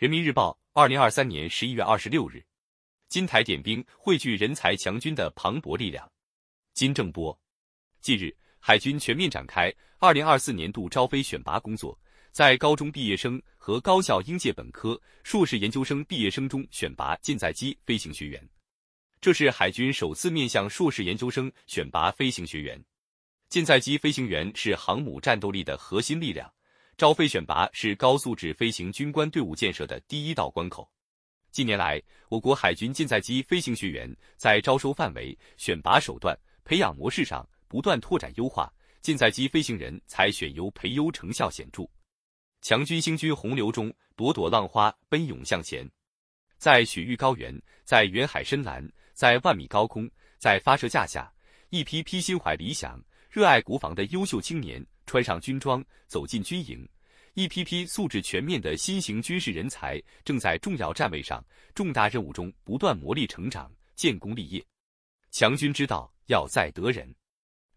[0.00, 2.42] 人民日报，二零二三年十一月二十六日，
[3.10, 6.10] 金台点兵，汇聚人才强军的磅礴力量。
[6.72, 7.38] 金正波，
[8.00, 12.00] 近日，海军全面展开二零二四年度招飞选拔工作，
[12.32, 18.48] 在高中毕业生和高校应届本科、硕士研究生毕业生中选拔舰载机飞行学员。
[19.20, 22.82] 这是海军首次面向硕士研究生选拔飞行学员。
[23.50, 26.50] 舰载机飞行员是航母战斗力的核心力量。
[27.00, 30.86] 招飞选拔是高素质飞行军官队伍建设的第一道关口。
[31.50, 31.98] 近年来，
[32.28, 41.88] 我国海军舰载机飞行学员在招收范围、选拔手段、培养模式上不断拓展优化，舰载机飞行人才选优培优成效显著。
[42.60, 45.90] 强军兴军洪流中，朵朵浪花奔涌向前。
[46.58, 50.06] 在雪域高原，在远海深蓝，在万米高空，
[50.36, 51.32] 在发射架下，
[51.70, 54.86] 一批批心怀理想、热爱国防的优秀青年。
[55.10, 56.88] 穿上军装，走进军营，
[57.34, 64.64] 一批批素质全面的新型军事人才正在重要站位上、重大任务中不断磨砺成长、建功立业。
[65.32, 67.12] 强军之道要在得人，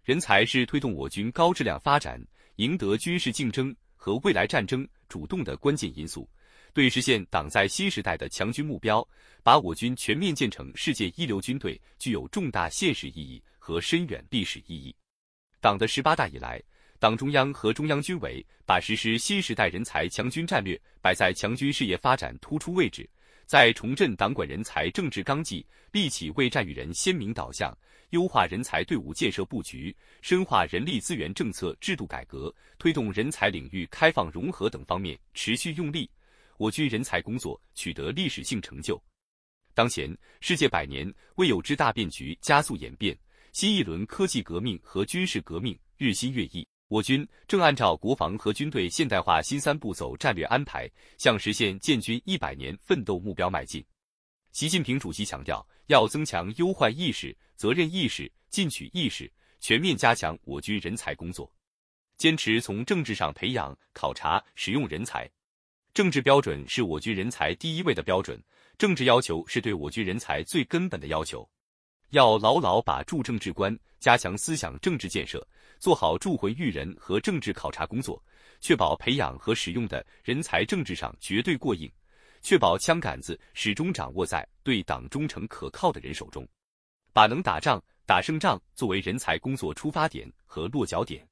[0.03, 2.23] 人才是推动我军高质量发展、
[2.57, 6.29] 赢得军事竞争和未来战争主动的关键因素，
[6.71, 9.03] 对实现党在新时代的强军目标，
[9.41, 14.95] 把我军全面建成世界一流军队，具有重大现实意义和深远历史意义。
[15.59, 16.61] 党的十八大以来。
[17.03, 23.05] 党中央和中央军委把实施新时代人才强军战略摆在强军事业发展突出位置，
[23.45, 27.77] 在重振党管人才政治纲纪、立起为战育人鲜明导向、
[28.11, 36.09] 优化人才队伍建设布局、深化人力资源政策制度改革、推动人才领域开放融合等方面持续用力，
[36.55, 38.97] 我军人才工作取得历史性成就。
[39.73, 43.13] 当前，世界百年未有之大变局加速演变，
[43.51, 46.65] 新一轮科技革命和军事革命日新月异。
[46.93, 53.83] 我军正按照国防和军队现代化新三步走战略安排，向实现建军一百年奋斗目标迈进。
[54.51, 59.27] 习近平主席强调，要增强忧患意识、责任意识、进取意识，
[59.59, 61.51] 全面加强我军人才工作，
[62.15, 65.27] 坚持从政治上培养、考察、使用人才。
[65.95, 68.39] 政治标准是我军人才第一位的标准，
[68.77, 71.49] 政治要求是对我军人才最根本的要求。
[72.11, 75.43] 要牢牢把住政治观，加强思想政治建设，
[75.83, 78.23] 做好铸魂育人和政治考察工作，
[78.61, 81.91] 确保培养和使用的人才政治上绝对过硬，
[82.41, 86.47] 确保枪杆子始终掌握在对党忠诚可靠的人手中，
[87.11, 91.27] 把能打仗、打胜仗作为人才工作出发点和落脚点。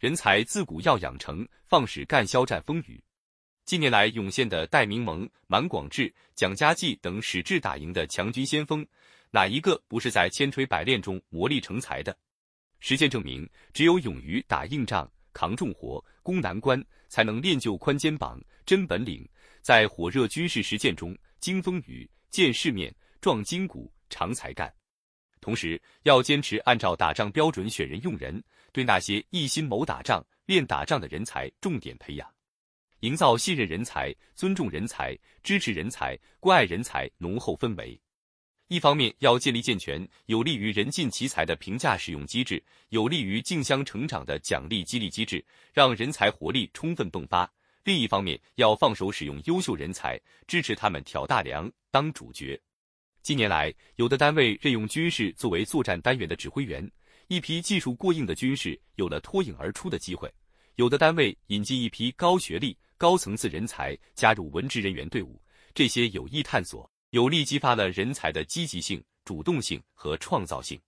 [0.00, 3.00] 人才自古要养成，放矢干消战风雨。
[3.66, 8.84] 近年来涌现的戴明盟、满广志、蒋家骥等矢志打营的强军先锋。
[9.30, 12.16] 哪一个不是在千锤百炼中磨砺成才的？
[12.80, 19.28] 实践证明，只有勇于打硬仗、扛重活、攻难关，才能练就宽肩膀、真本领，
[19.62, 24.72] 在火热军事实践中经风雨、见世面、壮筋骨、长才干。
[25.40, 28.42] 同时，要坚持按照打仗标准选人用人，
[28.72, 32.28] 对那些一心谋打仗、练打仗的人才重点培养，
[33.00, 38.00] 营造信任人才、尊重人才、支持人才、关爱人才浓厚氛围。
[38.68, 47.48] 一方面要建立健全、有利于人尽其才的评价使用机制，有利于竞相成长的奖励激励机制，让人才活力充分迸发；
[47.84, 52.60] 另一方面要放手使用优秀人才，支持他们挑大梁、当主角。
[53.22, 56.90] 近年来，有的单位任用军事作为作战单元的指挥员，
[57.28, 60.28] 一批技术过硬的军事有了脱颖而出的机会；
[60.74, 65.40] 有的单位引进一批高学历、高层次人才加入文职人员队伍，
[65.72, 66.90] 这些有益探索。
[67.10, 70.80] 有力激发了人才的积极性、主动性和创造性。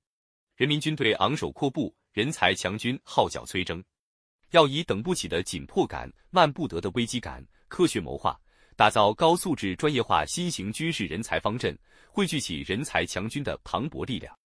[0.56, 3.82] 人民军队昂首阔步，人才强军号角催征。
[4.50, 8.38] 要以等不起的紧迫感、慢不得的危机感，科学谋划，
[8.76, 11.78] 打造高素质专业化新型军事人才方阵，
[12.10, 14.34] 汇聚起人才强军的磅礴力量。